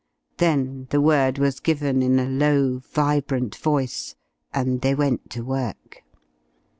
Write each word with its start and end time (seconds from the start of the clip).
Then 0.37 0.87
the 0.89 0.99
word 0.99 1.37
was 1.37 1.59
given 1.59 2.01
in 2.01 2.17
a 2.17 2.25
low, 2.27 2.79
vibrant 2.79 3.55
voice, 3.57 4.15
and 4.51 4.81
they 4.81 4.95
went 4.95 5.29
to 5.29 5.43
work. 5.45 6.03